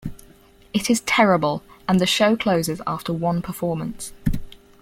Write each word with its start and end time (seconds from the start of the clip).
It 0.73 0.89
is 0.89 1.01
terrible, 1.01 1.61
and 1.87 2.01
the 2.01 2.07
show 2.07 2.35
closes 2.35 2.81
after 2.87 3.13
one 3.13 3.43
performance. 3.43 4.13